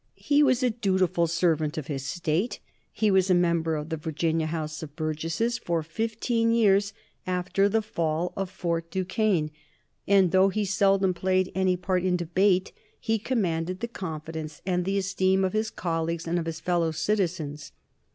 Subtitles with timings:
[0.17, 2.57] He was a dutiful servant of his State;
[2.91, 6.91] he was a member of the Virginia Houses of Burgesses for fifteen years
[7.27, 9.51] after the fall of Fort Duquesne,
[10.07, 14.97] and though he seldom played any part in debate he commanded the confidence and the
[14.97, 17.71] esteem of his colleagues and of his fellow citizens.